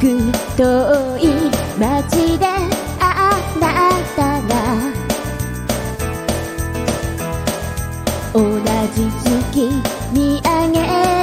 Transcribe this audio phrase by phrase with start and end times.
[0.00, 0.02] く
[0.56, 2.46] 遠い街で
[3.00, 3.64] あな
[4.14, 4.54] たが。
[8.32, 8.40] 同
[8.94, 11.15] じ月見上げ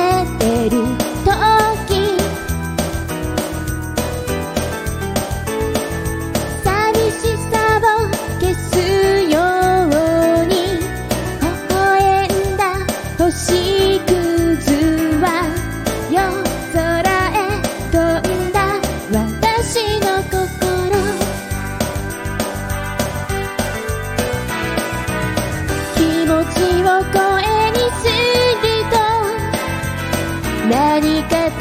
[30.69, 31.51] 何か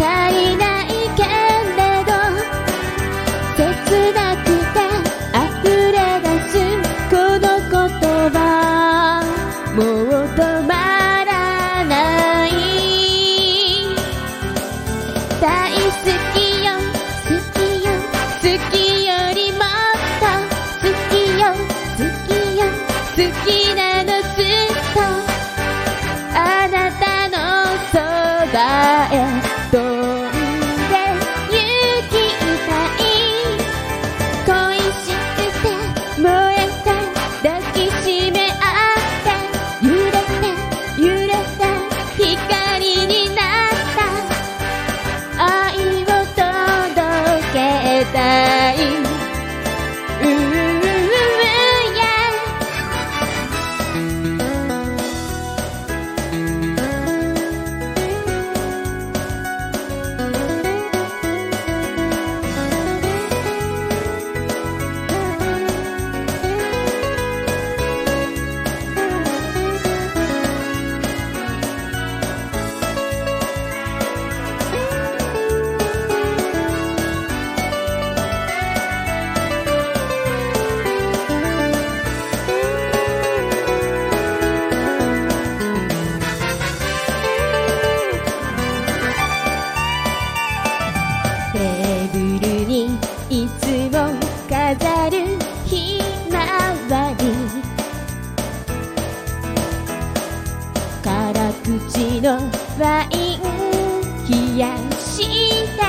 [29.12, 29.42] end.
[29.72, 29.91] The
[93.30, 93.98] いつも
[94.48, 96.00] 飾るひ
[96.30, 96.38] ま
[96.94, 97.22] わり。
[101.02, 102.26] 辛口の
[102.78, 103.40] ワイン
[104.28, 105.00] 冷やし
[105.66, 105.82] て。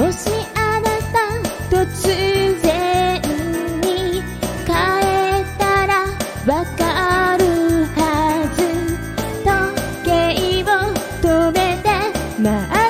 [0.00, 0.51] もし
[12.42, 12.81] 那。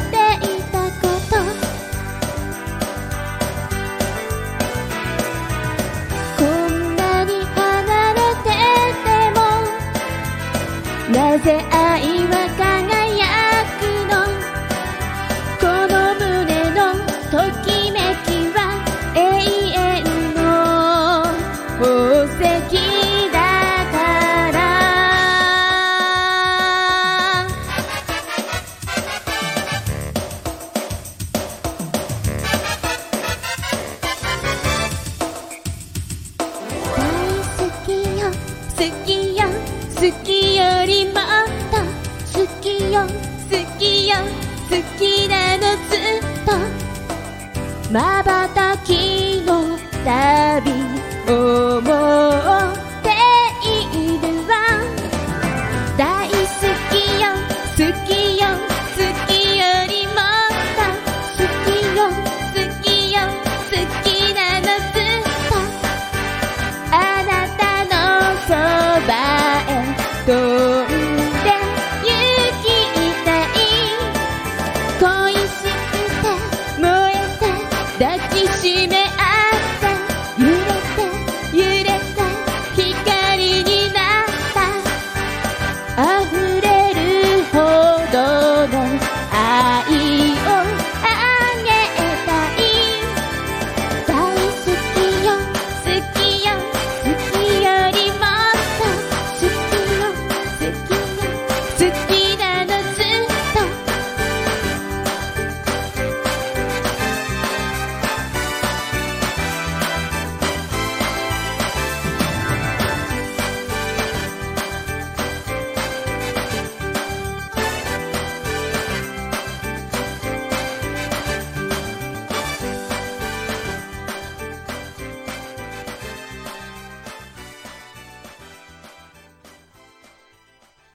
[39.12, 39.44] きよ。
[39.94, 41.14] 好きよりもっ
[41.70, 41.76] と
[42.38, 43.02] 好きよ。
[43.02, 44.16] 好きよ。
[44.70, 46.48] 好きなのずっと。
[47.92, 49.51] まばたきの
[70.24, 71.01] 等